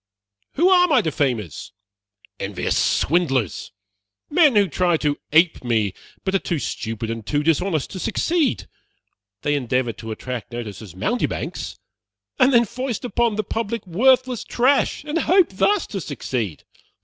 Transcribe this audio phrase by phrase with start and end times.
[0.53, 1.73] Who are my defamers?
[2.39, 3.71] Envious swindlers!
[4.31, 5.93] Men who try to ape me,
[6.23, 8.67] but are too stupid and too dishonest to succeed.
[9.43, 11.77] They endeavor to attract notice as mountebanks,
[12.39, 16.63] and then foist upon the public worthless trash, and hope thus to succeed.